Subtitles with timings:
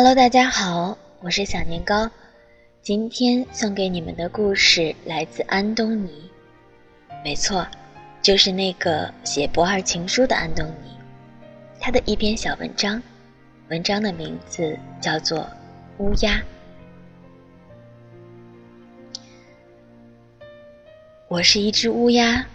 [0.00, 2.08] Hello，大家好，我是小年糕。
[2.82, 6.30] 今天送给你们的故事来自安东尼，
[7.24, 7.66] 没错，
[8.22, 10.96] 就是那个写《不二情书》的安东尼。
[11.80, 13.02] 他的一篇小文章，
[13.70, 15.40] 文章的名字叫做
[15.98, 16.36] 《乌鸦》。
[21.26, 22.46] 我是一只乌鸦，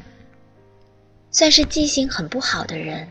[1.29, 3.05] 算是记性很不好的人。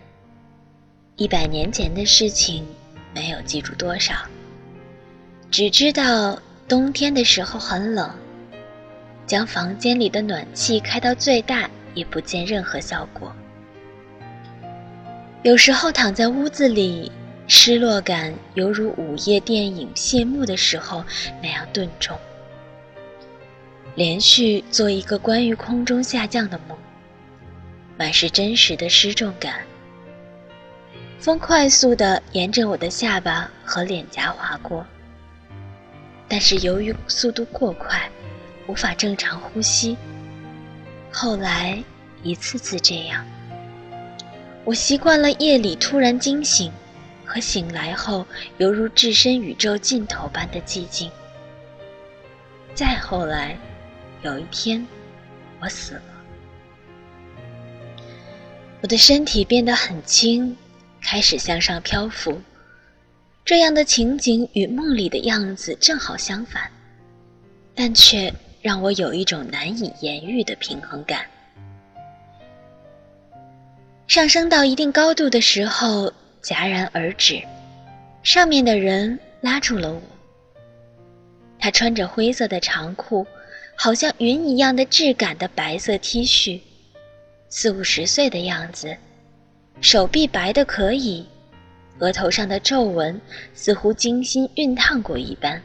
[1.16, 2.66] 一百年前的事情
[3.14, 4.14] 没有记住多少，
[5.50, 8.10] 只知道冬天的时候很冷，
[9.26, 13.32] 将房间里的暖气开到最大也不见任何效果。
[15.42, 17.10] 有时候躺在屋子里，
[17.48, 21.04] 失落感犹如午夜电影谢幕的时候
[21.42, 22.16] 那样顿重。
[23.94, 26.78] 连续做一个关于空中下降的梦，
[27.98, 29.56] 满是真实的失重感。
[31.22, 34.84] 风快速地沿着我的下巴和脸颊划过，
[36.26, 38.10] 但是由于速度过快，
[38.66, 39.96] 无法正常呼吸。
[41.12, 41.80] 后来
[42.24, 43.24] 一次次这样，
[44.64, 46.72] 我习惯了夜里突然惊醒
[47.24, 48.26] 和醒来后
[48.58, 51.08] 犹如置身宇宙尽头般的寂静。
[52.74, 53.56] 再后来。
[54.22, 54.86] 有一天，
[55.60, 56.02] 我死了。
[58.80, 60.56] 我的身体变得很轻，
[61.02, 62.40] 开始向上漂浮。
[63.44, 66.70] 这样的情景与梦里的样子正好相反，
[67.74, 71.26] 但却让我有一种难以言喻的平衡感。
[74.06, 76.12] 上升到一定高度的时候，
[76.42, 77.42] 戛然而止。
[78.22, 80.00] 上面的人拉住了我。
[81.58, 83.26] 他穿着灰色的长裤。
[83.74, 86.60] 好像云一样的质感的白色 T 恤，
[87.48, 88.94] 四五十岁的样子，
[89.80, 91.26] 手臂白的可以，
[91.98, 93.20] 额头上的皱纹
[93.54, 95.60] 似乎精心熨烫过一般。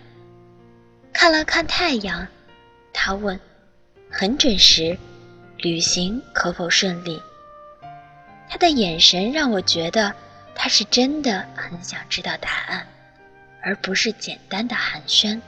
[1.14, 2.28] 看了看太阳，
[2.94, 3.40] 他问
[4.10, 4.98] ：“很准时，
[5.58, 7.22] 旅行可否顺利？”
[8.50, 10.14] 他的眼神让我觉得
[10.56, 12.88] 他是真的很想知道答案，
[13.62, 15.40] 而不是简单的寒暄。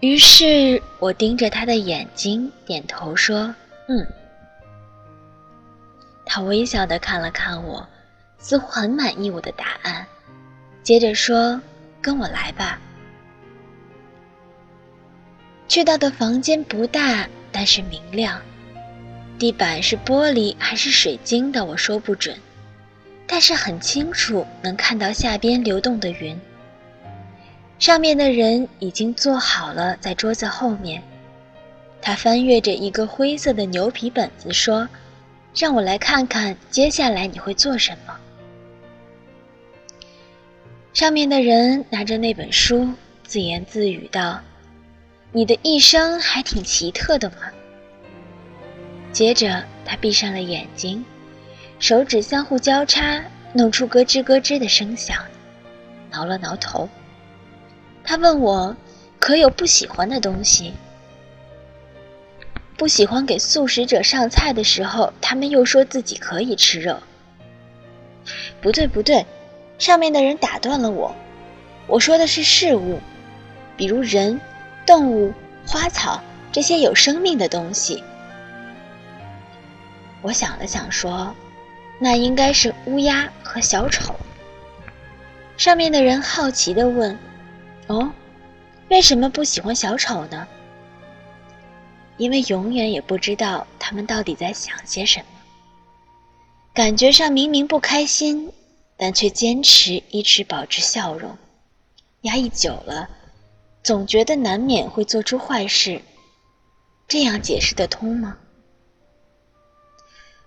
[0.00, 3.54] 于是我盯着他的眼睛，点头说
[3.88, 4.06] ：“嗯。”
[6.34, 7.86] 他微笑的看了看我，
[8.38, 10.06] 似乎很满意我的答案，
[10.82, 11.60] 接着说
[12.00, 12.80] ：“跟我来吧。”
[15.68, 18.40] 去到的房间不大，但是明亮，
[19.38, 22.34] 地板是玻璃还是水晶的，我说不准，
[23.26, 26.40] 但是很清楚能看到下边流动的云。
[27.78, 31.02] 上面的人已经坐好了，在桌子后面。
[32.00, 34.88] 他翻阅着一个灰色的牛皮本子，说
[35.54, 38.16] ：“让我来看看接下来你会做什么。”
[40.94, 42.92] 上面的人拿着那本书，
[43.24, 44.40] 自言自语道
[45.32, 47.36] ：“你的一生还挺奇特的嘛。”
[49.10, 51.04] 接着他闭上了眼睛，
[51.78, 55.16] 手指相互交叉，弄出咯吱咯吱的声响，
[56.10, 56.88] 挠了挠头。
[58.04, 58.76] 他问我
[59.18, 60.74] ：“可有不喜欢的东西？
[62.82, 66.98] 不喜欢给素食者上菜的时候，他们又说自己可以吃肉。”
[68.60, 69.24] 不对，不对，
[69.78, 71.14] 上面的人打断了我。
[71.86, 72.98] 我说的是事物，
[73.76, 74.40] 比如人、
[74.84, 75.32] 动物、
[75.64, 78.02] 花草这些有生命的东西。
[80.20, 81.32] 我想了想说
[82.02, 84.12] ：“那应该是乌鸦和小丑。”
[85.56, 87.16] 上面的人好奇地问。
[87.86, 88.10] 哦，
[88.88, 90.48] 为什么不喜欢小丑呢？
[92.16, 95.26] 因为永远也不知道他们到底在想些什么。
[96.74, 98.52] 感觉上明明不开心，
[98.96, 101.36] 但却坚持一直保持笑容。
[102.22, 103.10] 压抑久了，
[103.82, 106.00] 总觉得难免会做出坏事。
[107.08, 108.38] 这样解释得通吗？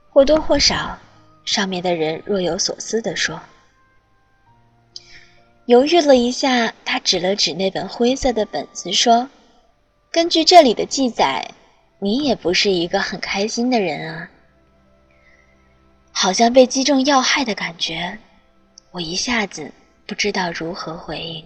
[0.09, 0.97] 或多或少，
[1.43, 3.39] 上面的人若有所思地说。
[5.65, 9.29] 犹豫了一下，他指了指那本灰色的本子，说
[10.15, 11.45] ：“根据这里的记载，
[11.99, 14.29] 你也不是一个很开心的人啊。”
[16.09, 18.17] 好像被击中要害的感觉，
[18.91, 19.69] 我一下子
[20.07, 21.45] 不知道如何回应。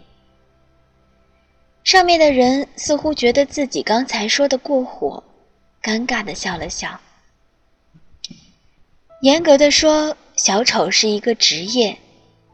[1.83, 5.23] 上面的人似乎觉得自己刚才说的过火，
[5.81, 7.01] 尴尬的笑了笑。
[9.23, 11.97] 严格的说，小丑是一个职业，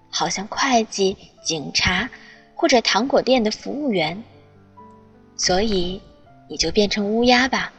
[0.10, 1.18] 好像会计。
[1.44, 2.10] 警察，
[2.56, 4.24] 或者糖果店的服务员。
[5.38, 6.02] 所以，
[6.48, 7.72] 你就变成乌鸦吧。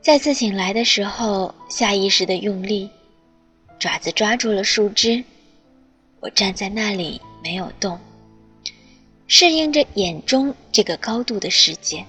[0.00, 2.88] 再次醒来的时候，下意识的用力，
[3.78, 5.22] 爪子抓住了树枝。
[6.20, 7.98] 我站在那里没有动，
[9.26, 12.04] 适应着眼中这个高度的世界。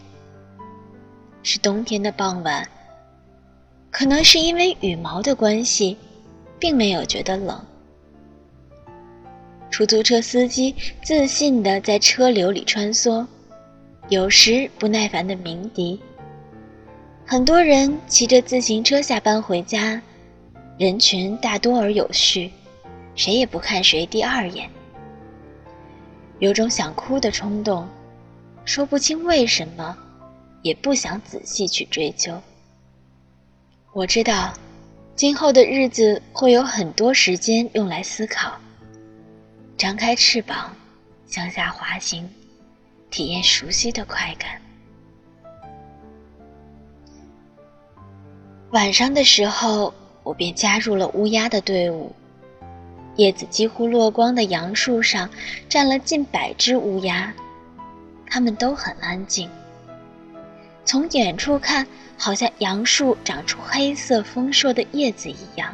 [1.43, 2.69] 是冬天的傍晚，
[3.89, 5.97] 可能是因为羽毛的关系，
[6.59, 7.65] 并没有觉得冷。
[9.71, 13.25] 出租车司机自信地在车流里穿梭，
[14.09, 15.99] 有时不耐烦地鸣笛。
[17.25, 19.99] 很多人骑着自行车下班回家，
[20.77, 22.51] 人群大多而有序，
[23.15, 24.69] 谁也不看谁第二眼。
[26.39, 27.87] 有种想哭的冲动，
[28.65, 29.97] 说不清为什么，
[30.63, 32.33] 也不想仔细去追究。
[33.93, 34.53] 我知道，
[35.15, 38.59] 今后的日子会有很多时间用来思考。
[39.81, 40.75] 张开翅膀，
[41.25, 42.29] 向下滑行，
[43.09, 44.61] 体验熟悉的快感。
[48.69, 49.91] 晚上的时候，
[50.21, 52.13] 我便加入了乌鸦的队伍。
[53.15, 55.27] 叶子几乎落光的杨树上，
[55.67, 57.33] 站了近百只乌鸦，
[58.27, 59.49] 它们都很安静。
[60.85, 61.87] 从远处看，
[62.19, 65.73] 好像杨树长出黑色丰硕的叶子一样。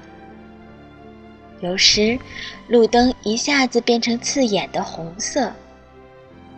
[1.60, 2.20] 有时，
[2.68, 5.52] 路灯一下子变成刺眼的红色。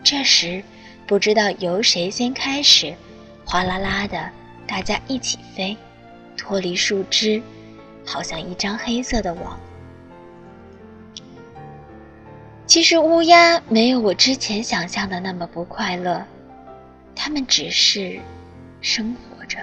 [0.04, 0.62] 这时，
[1.08, 2.94] 不知道由谁先开始，
[3.46, 4.30] 哗啦啦的，
[4.68, 5.78] 大家一起飞，
[6.36, 7.42] 脱离树枝，
[8.06, 9.60] 好像一张黑色的网。
[12.66, 16.24] 其实，乌鸦没有我之前想象的那么不快乐，
[17.16, 18.20] 它们只是
[18.82, 19.58] 生活着。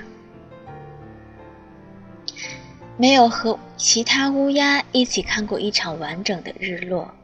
[2.99, 7.15] 没有和其他乌鸦一起看过一场完整的日落，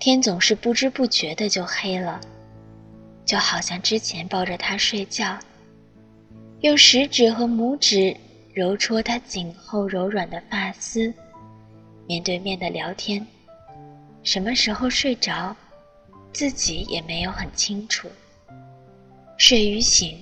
[0.00, 2.20] 天总是不知不觉的就黑了，
[3.24, 5.38] 就好像之前抱着它睡觉，
[6.62, 8.16] 用食指和拇指
[8.52, 11.14] 揉搓它颈后柔软的发丝，
[12.08, 13.24] 面对面的聊天，
[14.24, 15.54] 什么时候睡着，
[16.32, 18.08] 自己也没有很清楚。
[19.36, 20.18] 睡与醒，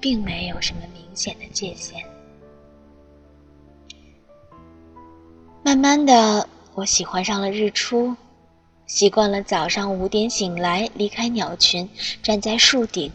[0.00, 2.00] 并没有什么明显的界限。
[5.64, 8.14] 慢慢的，我喜欢上了日出，
[8.86, 11.88] 习惯了早上五点醒来，离开鸟群，
[12.22, 13.10] 站在树顶。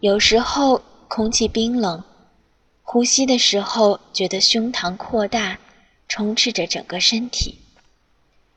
[0.00, 2.02] 有时候空气冰冷，
[2.82, 5.60] 呼吸的时候觉得胸膛扩大，
[6.08, 7.60] 充斥着整个身体。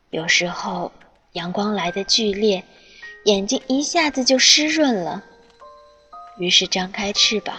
[0.09, 0.91] 有时候
[1.33, 2.63] 阳光来的剧烈，
[3.25, 5.23] 眼睛一下子就湿润了，
[6.39, 7.55] 于是张开翅膀，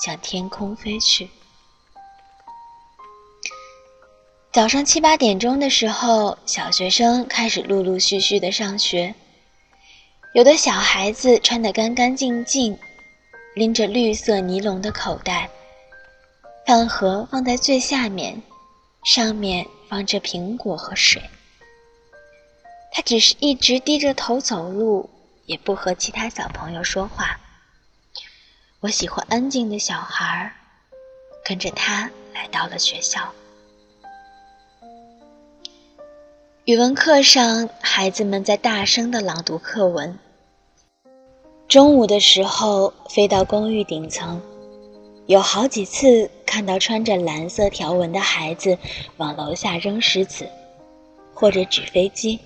[0.00, 1.30] 向天空飞去。
[4.52, 9.14] 早上七八点钟的时候，小学生开始陆陆续续的上学。
[10.34, 12.76] 有的小孩子穿得干干净净，
[13.54, 15.48] 拎着绿色尼龙的口袋，
[16.66, 18.42] 饭盒放在最下面，
[19.04, 21.22] 上面放着苹果和水。
[22.90, 25.08] 他只是一直低着头走路，
[25.46, 27.38] 也不和其他小朋友说话。
[28.80, 30.52] 我喜欢安静的小孩儿，
[31.44, 33.32] 跟着他来到了学校。
[36.70, 40.16] 语文课上，孩子们在大声地朗读课文。
[41.66, 44.40] 中午的时候，飞到公寓顶层，
[45.26, 48.78] 有好几次看到穿着蓝色条纹的孩子
[49.16, 50.48] 往楼下扔石子，
[51.34, 52.38] 或者纸飞机。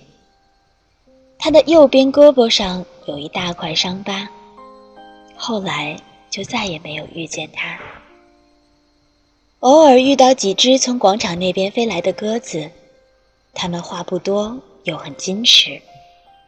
[1.37, 4.27] 他的右边胳膊上有一大块伤疤，
[5.35, 5.95] 后来
[6.31, 7.77] 就再也没有遇见他。
[9.59, 12.71] 偶尔遇到几只从广场那边飞来的鸽子。
[13.55, 15.81] 他们话不多，又很矜持，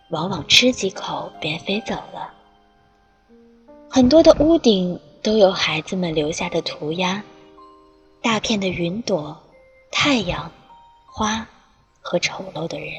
[0.10, 2.34] 往往吃几口便飞走了。
[3.90, 7.24] 很多的屋顶都有孩子们留下的涂鸦，
[8.22, 9.36] 大片的云朵、
[9.90, 10.52] 太阳、
[11.06, 11.48] 花
[12.02, 12.92] 和丑陋的人，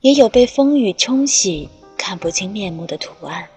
[0.00, 3.48] 也有被风雨冲洗、看不清面目的图案。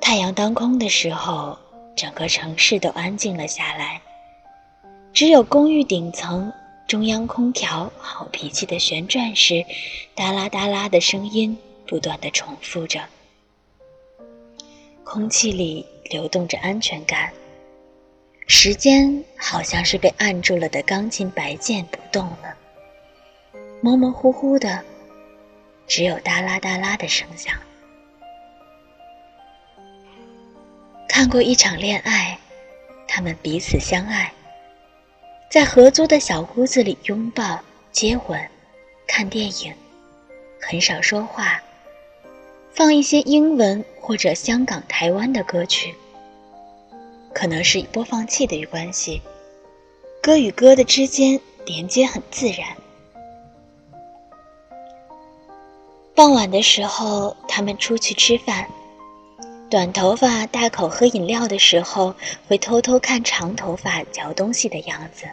[0.00, 1.58] 太阳当空的时候，
[1.94, 4.00] 整个城市都安静了下来，
[5.12, 6.50] 只有公寓顶层。
[6.90, 9.64] 中央空调好脾气的旋转时，
[10.16, 11.56] 哒啦哒啦的声音
[11.86, 13.00] 不断的重复着。
[15.04, 17.32] 空气里流动着安全感。
[18.48, 22.56] 时间好像是被按住了的钢琴白键不动了，
[23.80, 24.84] 模模糊糊的，
[25.86, 27.54] 只有哒啦哒啦的声响。
[31.08, 32.36] 看过一场恋爱，
[33.06, 34.32] 他们彼此相爱。
[35.50, 37.58] 在合租的小屋子里拥抱、
[37.90, 38.40] 接吻、
[39.08, 39.74] 看电影，
[40.60, 41.60] 很少说话，
[42.72, 45.92] 放一些英文或者香港、台湾的歌曲。
[47.34, 49.20] 可能是播放器的关系，
[50.22, 52.68] 歌与歌的之间连接很自然。
[56.14, 58.68] 傍晚的时候，他们出去吃饭。
[59.68, 62.14] 短头发大口喝饮料的时候，
[62.46, 65.26] 会偷偷看长头发嚼东西的样子。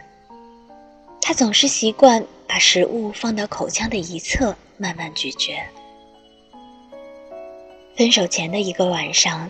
[1.28, 5.62] 他总是习惯把食物放到口腔的一侧，慢慢咀嚼。
[7.94, 9.46] 分手前的一个晚上，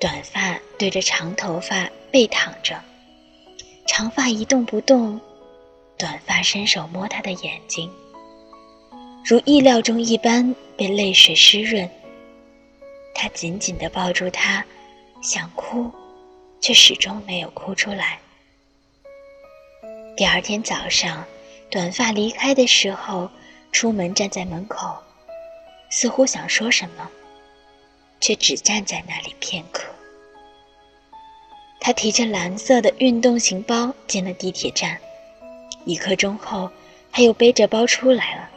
[0.00, 2.82] 短发对着长头发背躺着，
[3.86, 5.20] 长发一动不动，
[5.98, 7.92] 短发伸手摸他的眼睛，
[9.22, 11.86] 如意料中一般被泪水湿润。
[13.14, 14.64] 他紧紧地抱住他，
[15.22, 15.90] 想哭，
[16.62, 18.18] 却始终没有哭出来。
[20.20, 21.24] 第二天早上，
[21.70, 23.30] 短发离开的时候，
[23.72, 24.94] 出门站在门口，
[25.88, 27.08] 似乎想说什么，
[28.20, 29.84] 却只站在那里片刻。
[31.80, 35.00] 他提着蓝色的运动型包进了地铁站，
[35.86, 36.70] 一刻钟后，
[37.10, 38.50] 他又背着包出来了。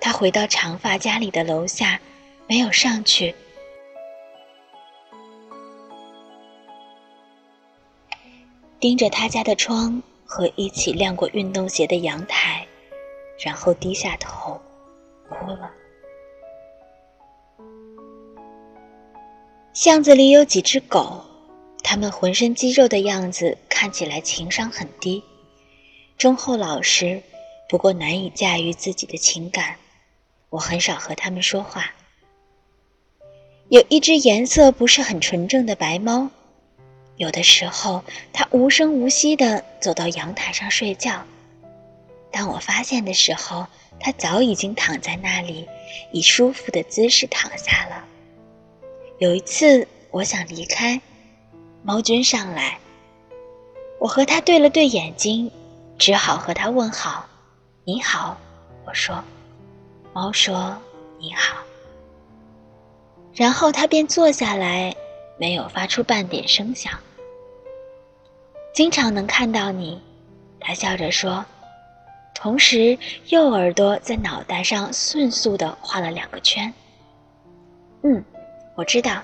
[0.00, 2.00] 他回到长发家里的楼下，
[2.46, 3.34] 没有上去，
[8.80, 10.02] 盯着他家的窗。
[10.26, 12.66] 和一起晾过运动鞋的阳台，
[13.38, 14.60] 然后低下头，
[15.28, 15.70] 哭了。
[19.72, 21.22] 巷子里有几只狗，
[21.82, 25.22] 它们浑身肌肉的样子看起来情商很低，
[26.18, 27.22] 忠厚老实，
[27.68, 29.76] 不过难以驾驭自己的情感。
[30.48, 31.92] 我很少和它们说话。
[33.68, 36.30] 有一只颜色不是很纯正的白猫。
[37.16, 41.24] 有的时候，他无声无息地走到阳台上睡觉。
[42.30, 43.66] 当我发现的时候，
[43.98, 45.66] 他早已经躺在那里，
[46.12, 48.04] 以舒服的姿势躺下了。
[49.18, 51.00] 有一次，我想离开，
[51.82, 52.78] 猫君上来，
[53.98, 55.50] 我和他对了对眼睛，
[55.98, 57.26] 只好和他问好
[57.84, 58.36] ：“你好。”
[58.84, 59.24] 我说。
[60.12, 60.76] 猫说
[61.18, 61.62] ：“你好。”
[63.32, 64.94] 然后他便坐下来，
[65.38, 66.92] 没有发出半点声响。
[68.76, 69.98] 经常能看到你，
[70.60, 71.42] 他笑着说，
[72.34, 76.70] 同时右耳朵在脑袋上迅速地画了两个圈。
[78.02, 78.22] 嗯，
[78.74, 79.22] 我知道，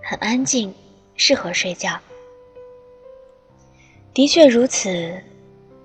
[0.00, 0.72] 很安静，
[1.16, 1.98] 适合睡觉。
[4.12, 5.20] 的确如此，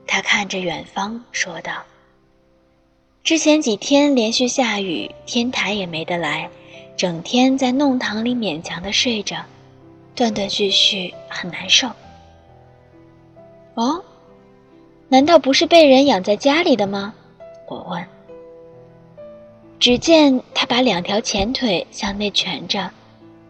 [0.06, 1.82] 他看着远方说道。
[3.24, 6.48] 之前几天连续下雨，天台也没得来，
[6.96, 9.44] 整天在弄堂里勉强的睡着，
[10.14, 11.90] 断断续续，很难受。
[13.80, 14.04] 哦，
[15.08, 17.14] 难道不是被人养在家里的吗？
[17.66, 18.06] 我问。
[19.80, 22.92] 只见他把两条前腿向内蜷着，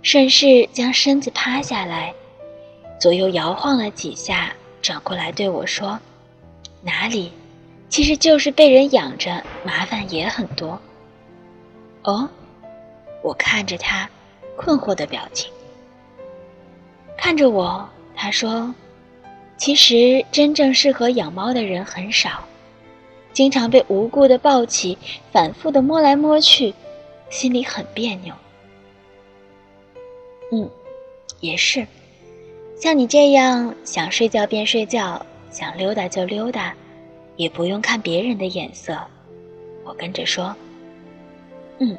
[0.04, 2.14] 顺势将身子趴下来，
[3.02, 6.00] 左右摇晃了几下，转过来对我说
[6.84, 7.32] ：“哪里？
[7.90, 10.80] 其实就是被人养着，麻烦也很多。”
[12.06, 12.30] 哦，
[13.24, 14.08] 我看着他，
[14.56, 15.52] 困惑的表情。
[17.18, 18.72] 看着我，他说。
[19.60, 22.46] 其实，真正适合养猫的人很少，
[23.34, 24.98] 经常被无故的抱起，
[25.34, 26.74] 反复的摸来摸去，
[27.30, 28.34] 心里很别扭。
[30.54, 30.68] 嗯，
[31.42, 31.86] 也是，
[32.80, 36.74] 像你这样想睡觉便睡觉，想溜达就溜达，
[37.36, 38.98] 也不用看别人的眼色。
[39.84, 40.56] 我跟着说，
[41.80, 41.98] 嗯。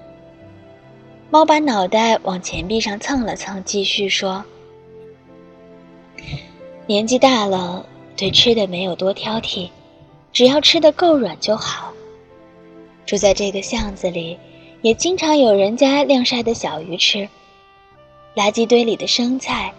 [1.30, 4.42] 猫把脑袋往钱币上蹭了蹭，继续说。
[6.90, 9.70] 年纪大了，对吃的没有多挑剔，
[10.32, 11.92] 只要吃的够软就好。
[13.06, 14.36] 住在这个巷子里，
[14.82, 17.28] 也经常有人家晾晒的小鱼吃，
[18.34, 19.72] 垃圾堆里的生菜，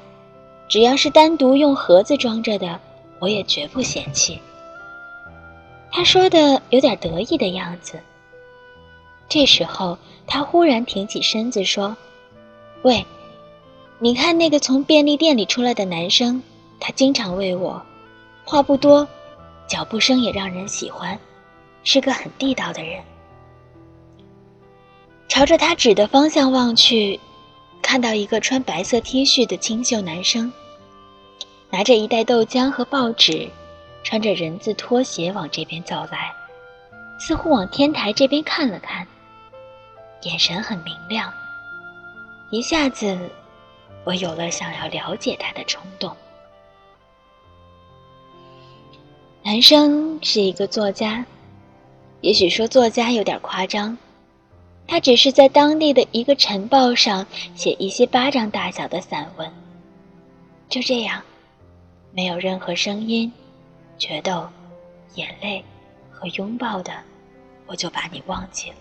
[0.70, 2.80] 只要是单独用盒子装着的，
[3.20, 4.40] 我也绝不嫌弃。
[5.92, 8.00] 他说的有点得意的样子。
[9.28, 11.98] 这时候，他忽然挺起身子说
[12.84, 13.06] ：“喂，
[14.00, 16.42] 你看那个从便利店里出来的男生。”
[16.82, 17.80] 他经常喂我，
[18.44, 19.08] 话不多，
[19.68, 21.18] 脚步声也让人喜欢，
[21.84, 23.00] 是个很地道的人。
[25.28, 27.20] 朝着他指的方向望去，
[27.84, 30.52] 看到一个穿白色 T 恤的清秀男生，
[31.70, 33.48] 拿着一袋豆浆和报纸，
[34.04, 36.34] 穿着人字拖鞋往这边走来，
[37.20, 39.08] 似乎往天台这边看了看，
[40.24, 41.32] 眼神很明亮。
[42.50, 43.30] 一下子，
[44.04, 46.18] 我有了想要了解他的冲动。
[49.44, 51.26] 男生是一个作家，
[52.22, 53.98] 也许说作家有点夸张，
[54.86, 59.52] 他只是在当地的一个晨报上写一些巴掌大小的散文。
[60.70, 61.24] 就这样，
[62.14, 63.32] 没有任何声音，
[63.98, 64.48] 决斗、
[65.16, 65.64] 眼泪
[66.12, 66.94] 和拥抱的，
[67.66, 68.76] 我就把你忘记了。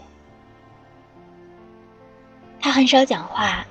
[2.60, 3.66] 他很少讲话，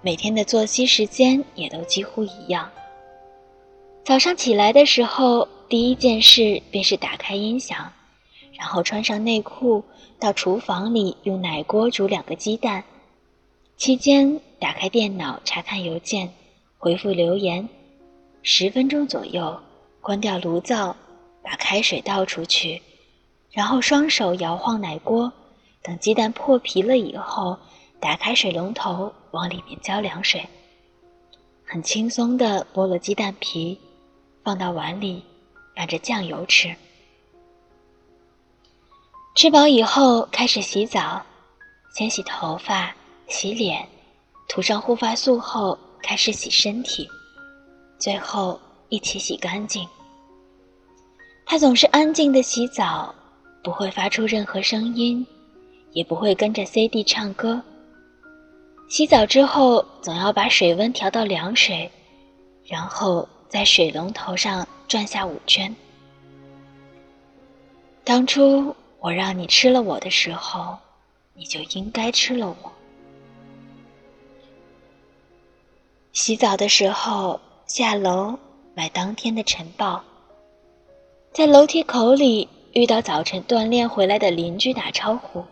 [0.00, 2.66] 每天的作息时间也都几乎一样。
[4.02, 7.92] 早上起来的时候，第一件事便是打开音响，
[8.58, 9.84] 然后穿上内裤，
[10.18, 12.82] 到厨房里用奶锅煮两个鸡蛋。
[13.76, 16.32] 期间打开电脑查看邮件，
[16.78, 17.68] 回复留言。
[18.42, 19.60] 十分钟左右，
[20.00, 20.96] 关掉炉灶，
[21.42, 22.82] 把开水倒出去，
[23.52, 25.30] 然后双手摇晃奶锅，
[25.82, 27.56] 等鸡蛋破皮了以后，
[28.00, 30.42] 打开水龙头往里面浇凉水。
[31.64, 33.78] 很轻松地剥了鸡蛋皮。
[34.42, 35.22] 放到碗里，
[35.74, 36.74] 拌着酱油吃。
[39.34, 41.22] 吃饱以后开始洗澡，
[41.94, 42.94] 先洗头发、
[43.28, 43.86] 洗脸，
[44.48, 47.08] 涂上护发素后开始洗身体，
[47.98, 49.86] 最后一起洗干净。
[51.46, 53.14] 他总是安静的洗澡，
[53.62, 55.24] 不会发出任何声音，
[55.92, 57.62] 也不会跟着 CD 唱歌。
[58.88, 61.90] 洗澡之后总要把水温调到凉水，
[62.64, 63.28] 然后。
[63.50, 65.74] 在水龙头上转下五圈。
[68.04, 70.78] 当初我让你吃了我的时候，
[71.34, 72.72] 你就应该吃了我。
[76.12, 78.38] 洗澡的时候下楼
[78.72, 80.02] 买当天的晨报，
[81.32, 85.44] 在楼梯口里遇到早晨锻炼回来的邻居打招呼，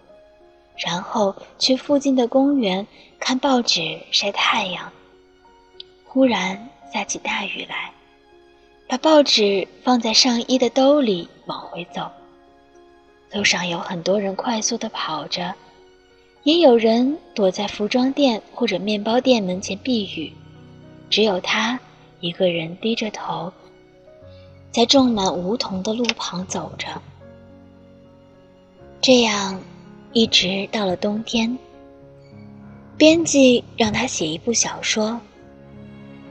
[0.76, 2.87] 然后去附近的公园
[3.19, 4.93] 看报纸晒太阳。
[6.04, 6.69] 忽然。
[6.92, 7.92] 下起大雨来，
[8.88, 12.10] 把报纸放在上衣的兜里，往回走。
[13.32, 15.54] 路上有很多人快速的跑着，
[16.44, 20.32] 也有人躲在服装店或者面包店门前避雨，
[21.10, 21.78] 只有他
[22.20, 23.52] 一个人低着头，
[24.70, 26.88] 在种满梧桐的路旁走着。
[29.02, 29.60] 这样，
[30.14, 31.58] 一直到了冬天。
[32.96, 35.20] 编辑让他写一部小说。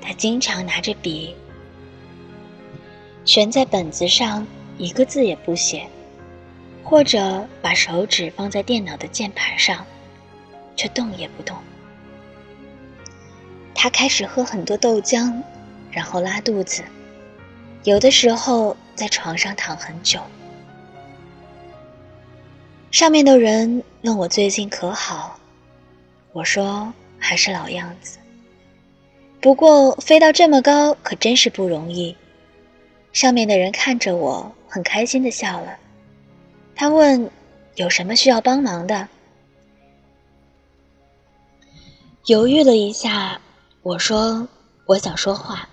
[0.08, 1.36] 他经常拿着笔，
[3.26, 5.86] 悬在本子上，一个字也不写，
[6.82, 9.86] 或者把手指放在电脑的键盘上，
[10.78, 11.58] 却动也不动。
[13.76, 15.42] 他开始喝很多豆浆，
[15.92, 16.86] 然后拉肚子，
[17.84, 20.22] 有的时候在床上躺很久。
[22.92, 25.38] 上面的人问我最近可好，
[26.32, 28.20] 我说还是老样子。
[29.40, 32.16] 不过飞到这么高可真是不容易。
[33.14, 35.78] 上面的人看着我，很开心的笑了。
[36.76, 37.32] 他问
[37.76, 39.08] ：“有什么需要帮忙的？”
[42.26, 43.40] 犹豫了一下，
[43.82, 44.48] 我说
[44.86, 45.70] ：“我想说话。”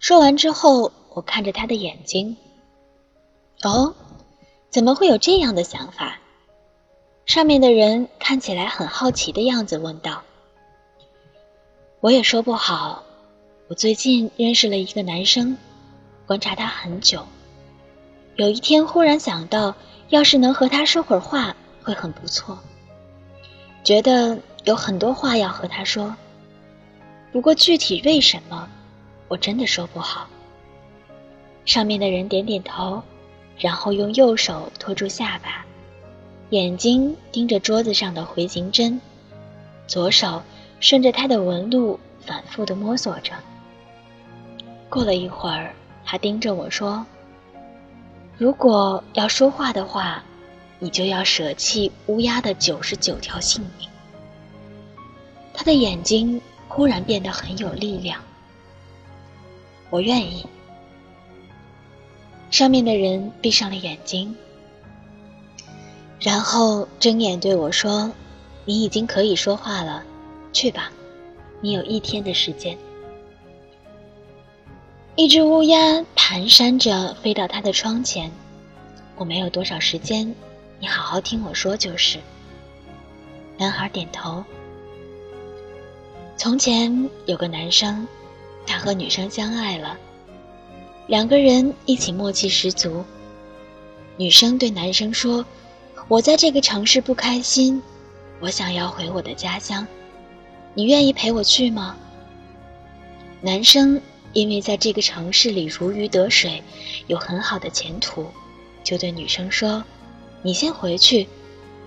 [0.00, 2.36] 说完之后，我看着他的眼睛。
[3.62, 3.94] 哦，
[4.70, 6.18] 怎么会有这样的想法？
[7.26, 10.22] 上面的人看起来很好奇的样子，问道。
[12.00, 13.02] 我也说不好。
[13.66, 15.58] 我最近认识了一个男生，
[16.26, 17.26] 观察他很久。
[18.36, 19.74] 有一天忽然想到，
[20.08, 22.56] 要是能和他说会儿话，会很不错。
[23.82, 26.14] 觉得有很多话要和他说，
[27.32, 28.68] 不过具体为什么，
[29.26, 30.28] 我真的说不好。
[31.64, 33.02] 上面的人点点头，
[33.58, 35.66] 然后用右手托住下巴，
[36.50, 39.00] 眼睛盯着桌子上的回形针，
[39.88, 40.40] 左手。
[40.80, 43.32] 顺着他的纹路反复的摸索着。
[44.88, 47.04] 过了一会儿，他盯着我说
[48.38, 50.22] ：“如果要说话的话，
[50.78, 53.88] 你就要舍弃乌鸦的九十九条性命。”
[55.52, 58.20] 他的眼睛忽然变得很有力量。
[59.90, 60.46] 我愿意。
[62.50, 64.34] 上面的人闭上了眼睛，
[66.18, 68.10] 然后睁眼对我说
[68.64, 70.02] ：“你已经可以说话了。”
[70.52, 70.90] 去吧，
[71.60, 72.76] 你有一天的时间。
[75.16, 75.78] 一只乌鸦
[76.14, 78.30] 蹒跚着飞到他的窗前。
[79.16, 80.32] 我没有多少时间，
[80.78, 82.18] 你好好听我说就是。
[83.56, 84.44] 男孩点头。
[86.36, 88.06] 从前有个男生，
[88.64, 89.98] 他和女生相爱了，
[91.08, 93.04] 两个人一起默契十足。
[94.16, 95.44] 女生对男生说
[96.06, 97.82] ：“我在这个城市不开心，
[98.38, 99.84] 我想要回我的家乡。”
[100.78, 101.96] 你愿意陪我去吗？
[103.40, 104.00] 男生
[104.32, 106.62] 因为在这个城市里如鱼得水，
[107.08, 108.28] 有很好的前途，
[108.84, 109.82] 就对女生说
[110.40, 111.26] ：“你先回去，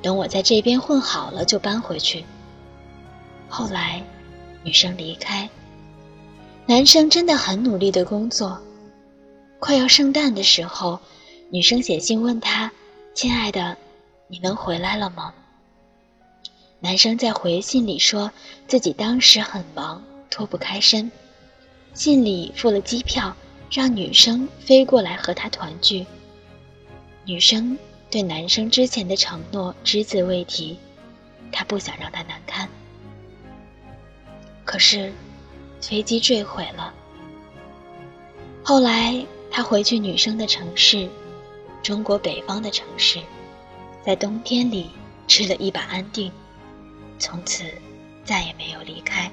[0.02, 2.26] 等我在这边混好了就搬回去。”
[3.48, 4.04] 后来，
[4.62, 5.50] 女生离开，
[6.66, 8.60] 男生真的很努力的工作，
[9.60, 11.00] 快要圣诞的时候，
[11.50, 12.70] 女生写信问他
[13.16, 13.78] ：“亲爱的，
[14.28, 15.34] 你能回来了吗？”
[16.84, 18.32] 男生在回信里说
[18.68, 21.12] 自己当时很忙，脱不开身。
[21.94, 23.36] 信里付了机票，
[23.70, 26.04] 让女生飞过来和他团聚。
[27.24, 27.78] 女生
[28.10, 30.80] 对男生之前的承诺只字未提，
[31.52, 32.68] 她不想让他难堪。
[34.66, 35.14] 可是，
[35.80, 36.92] 飞机坠毁了。
[38.64, 41.08] 后来，他回去女生的城市，
[41.84, 43.20] 中国北方的城市，
[44.04, 44.90] 在冬天里
[45.28, 46.32] 吃了一把安定，
[47.22, 47.64] 从此
[48.26, 49.30] 再也没有离开。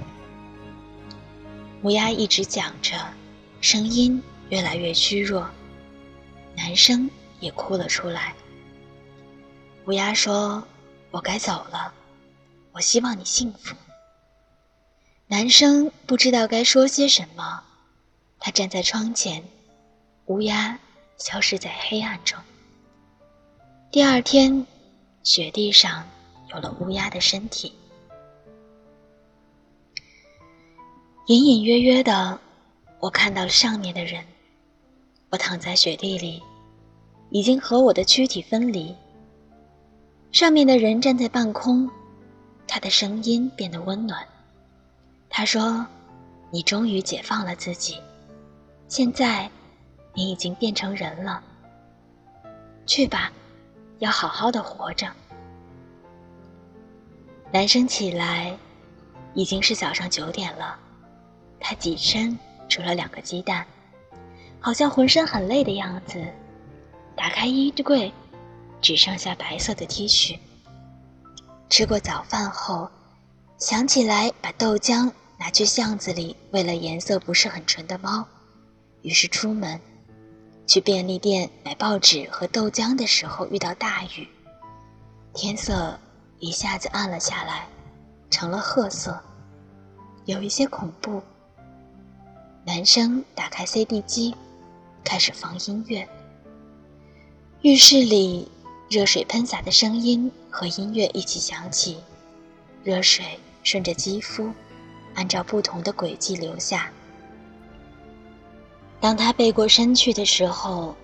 [1.82, 2.94] 乌鸦一直讲着，
[3.62, 5.48] 声音越来越虚弱，
[6.54, 8.34] 男生也哭了出来。
[9.86, 10.62] 乌鸦说
[11.10, 11.94] ：“我该走了，
[12.72, 13.74] 我希望你幸福。”
[15.26, 17.62] 男生不知道该说些什么，
[18.38, 19.42] 他站在窗前，
[20.26, 20.78] 乌鸦
[21.16, 22.38] 消失在黑暗中。
[23.90, 24.66] 第二天，
[25.22, 26.06] 雪地上
[26.50, 27.74] 有了乌鸦的身体，
[31.28, 32.40] 隐隐约约的，
[33.00, 34.24] 我看到了上面的人。
[35.28, 36.42] 我躺在雪地里，
[37.28, 38.96] 已经和我的躯体分离。
[40.32, 41.90] 上面的人站在半空，
[42.66, 44.26] 他的声音变得温暖。
[45.28, 45.86] 他说
[46.50, 48.00] ：“你终于解放了自己，
[48.88, 49.50] 现在
[50.14, 51.44] 你已经变成人了。
[52.86, 53.30] 去吧，
[53.98, 55.06] 要好好的活着。”
[57.52, 58.56] 男生起来，
[59.34, 60.78] 已经是早上九点了。
[61.60, 63.66] 他起身煮了两个鸡蛋，
[64.60, 66.24] 好像浑身很累的样子。
[67.16, 68.12] 打开衣柜，
[68.80, 70.38] 只剩下白色的 T 恤。
[71.68, 72.88] 吃过早饭后。
[73.58, 78.24] 想起来，把豆浆拿去巷子里喂了颜色不是很纯的猫，
[79.02, 79.80] 于是出门，
[80.64, 84.28] 去便利店买报纸和豆浆的时候遇到大雨，
[85.34, 85.98] 天色
[86.38, 87.66] 一下子暗了下来，
[88.30, 89.20] 成了褐色，
[90.24, 91.20] 有一些恐怖。
[92.68, 94.34] 男生打开 CD 机，
[95.02, 96.06] 开始放音乐。
[97.62, 98.46] 浴室里
[98.90, 101.96] 热水喷洒的声音和音乐一起响起，
[102.84, 103.24] 热水。
[103.64, 104.50] 顺着肌肤，
[105.14, 106.90] 按照不同的轨迹流下。
[109.00, 110.94] 当他背过身去的时候，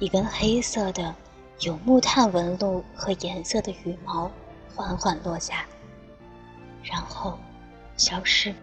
[0.00, 1.14] 一根黑色的、
[1.60, 4.30] 有木炭纹路和颜色的羽毛
[4.74, 5.66] 缓缓落下，
[6.82, 7.38] 然后
[7.96, 8.54] 消失。